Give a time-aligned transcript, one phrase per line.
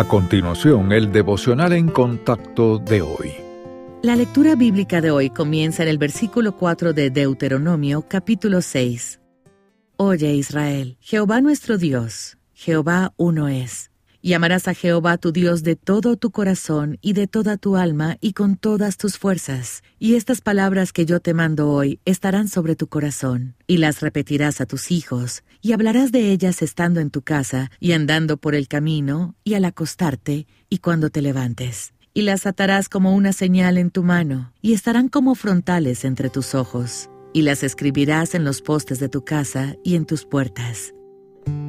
[0.00, 3.34] A continuación, el devocional en contacto de hoy.
[4.00, 9.20] La lectura bíblica de hoy comienza en el versículo 4 de Deuteronomio capítulo 6.
[9.98, 13.89] Oye Israel, Jehová nuestro Dios, Jehová uno es.
[14.22, 18.18] Y amarás a Jehová tu Dios de todo tu corazón y de toda tu alma
[18.20, 19.82] y con todas tus fuerzas.
[19.98, 24.60] Y estas palabras que yo te mando hoy estarán sobre tu corazón, y las repetirás
[24.60, 28.68] a tus hijos, y hablarás de ellas estando en tu casa, y andando por el
[28.68, 31.94] camino, y al acostarte, y cuando te levantes.
[32.12, 36.54] Y las atarás como una señal en tu mano, y estarán como frontales entre tus
[36.54, 40.92] ojos, y las escribirás en los postes de tu casa y en tus puertas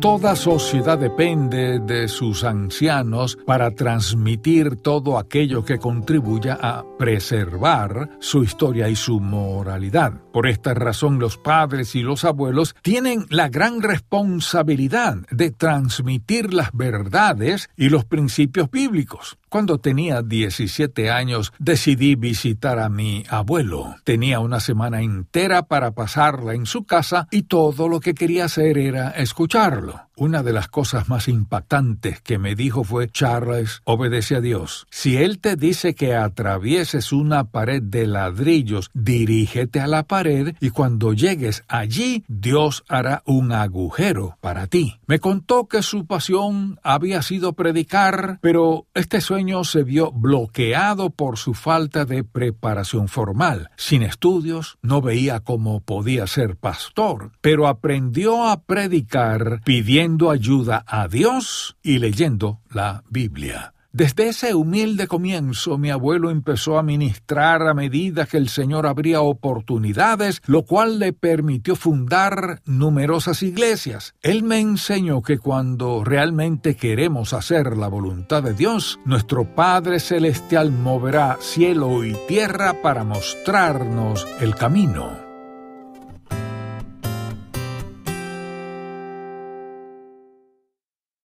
[0.01, 8.43] Toda sociedad depende de sus ancianos para transmitir todo aquello que contribuya a preservar su
[8.43, 10.13] historia y su moralidad.
[10.33, 16.71] Por esta razón los padres y los abuelos tienen la gran responsabilidad de transmitir las
[16.73, 19.37] verdades y los principios bíblicos.
[19.51, 23.97] Cuando tenía 17 años decidí visitar a mi abuelo.
[24.05, 28.77] Tenía una semana entera para pasarla en su casa y todo lo que quería hacer
[28.77, 30.07] era escucharlo.
[30.21, 34.85] Una de las cosas más impactantes que me dijo fue, Charles, obedece a Dios.
[34.91, 40.69] Si Él te dice que atravieses una pared de ladrillos, dirígete a la pared y
[40.69, 44.99] cuando llegues allí, Dios hará un agujero para ti.
[45.07, 51.39] Me contó que su pasión había sido predicar, pero este sueño se vio bloqueado por
[51.39, 53.71] su falta de preparación formal.
[53.75, 61.07] Sin estudios, no veía cómo podía ser pastor, pero aprendió a predicar pidiendo ayuda a
[61.07, 63.73] Dios y leyendo la Biblia.
[63.93, 69.19] Desde ese humilde comienzo mi abuelo empezó a ministrar a medida que el Señor abría
[69.19, 74.15] oportunidades, lo cual le permitió fundar numerosas iglesias.
[74.21, 80.71] Él me enseñó que cuando realmente queremos hacer la voluntad de Dios, nuestro Padre Celestial
[80.71, 85.30] moverá cielo y tierra para mostrarnos el camino.